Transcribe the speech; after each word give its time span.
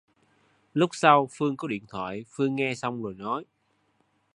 lúc 0.73 0.89
sau 0.95 1.27
phương 1.37 1.57
có 1.57 1.67
điện 1.67 1.83
thoại 1.89 2.25
Phương 2.29 2.55
nghe 2.55 2.75
xong 2.75 3.03
rồi 3.03 3.13
nói 3.15 3.45